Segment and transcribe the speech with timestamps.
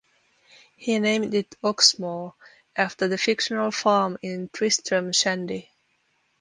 [0.75, 2.33] He named it "Oxmoor",
[2.75, 5.69] after the fictional farm in Tristram Shandy.